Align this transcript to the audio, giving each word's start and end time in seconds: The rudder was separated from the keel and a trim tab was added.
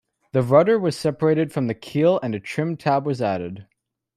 The 0.31 0.41
rudder 0.41 0.79
was 0.79 0.97
separated 0.97 1.53
from 1.53 1.67
the 1.67 1.75
keel 1.75 2.19
and 2.23 2.33
a 2.33 2.39
trim 2.39 2.75
tab 2.75 3.05
was 3.05 3.21
added. 3.21 3.67